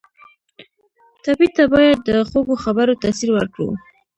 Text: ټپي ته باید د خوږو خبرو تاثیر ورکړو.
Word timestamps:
ټپي 1.23 1.47
ته 1.55 1.63
باید 1.73 1.97
د 2.07 2.09
خوږو 2.29 2.55
خبرو 2.63 2.99
تاثیر 3.03 3.29
ورکړو. 3.33 3.69